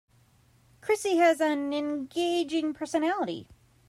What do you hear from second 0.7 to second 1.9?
Christy has an